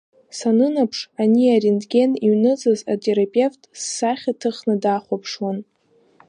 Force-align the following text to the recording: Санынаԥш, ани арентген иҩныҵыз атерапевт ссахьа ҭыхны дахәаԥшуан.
Санынаԥш, 0.37 0.99
ани 1.21 1.45
арентген 1.57 2.11
иҩныҵыз 2.25 2.79
атерапевт 2.93 3.61
ссахьа 3.79 4.33
ҭыхны 4.39 4.75
дахәаԥшуан. 4.83 5.57